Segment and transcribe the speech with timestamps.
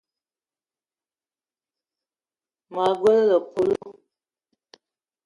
[2.73, 3.89] Ma gbele épölo